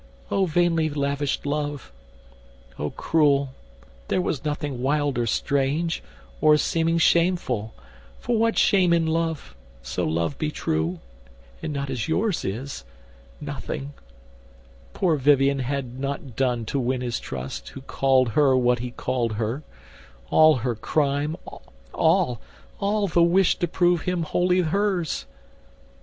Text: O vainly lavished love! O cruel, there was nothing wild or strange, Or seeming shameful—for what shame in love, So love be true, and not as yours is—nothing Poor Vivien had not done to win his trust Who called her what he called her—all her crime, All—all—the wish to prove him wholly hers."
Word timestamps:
O 0.31 0.47
vainly 0.47 0.89
lavished 0.89 1.45
love! 1.45 1.91
O 2.79 2.89
cruel, 2.89 3.51
there 4.07 4.19
was 4.19 4.43
nothing 4.43 4.81
wild 4.81 5.15
or 5.19 5.27
strange, 5.27 6.01
Or 6.41 6.57
seeming 6.57 6.97
shameful—for 6.97 8.35
what 8.35 8.57
shame 8.57 8.93
in 8.93 9.05
love, 9.05 9.55
So 9.83 10.03
love 10.03 10.39
be 10.39 10.49
true, 10.49 11.01
and 11.61 11.71
not 11.71 11.91
as 11.91 12.07
yours 12.07 12.43
is—nothing 12.43 13.93
Poor 14.93 15.17
Vivien 15.17 15.59
had 15.59 15.99
not 15.99 16.35
done 16.35 16.65
to 16.65 16.79
win 16.79 17.01
his 17.01 17.19
trust 17.19 17.69
Who 17.69 17.81
called 17.81 18.29
her 18.29 18.57
what 18.57 18.79
he 18.79 18.89
called 18.89 19.33
her—all 19.33 20.55
her 20.55 20.73
crime, 20.73 21.35
All—all—the 21.93 23.21
wish 23.21 23.57
to 23.59 23.67
prove 23.67 24.01
him 24.01 24.23
wholly 24.23 24.61
hers." 24.61 25.27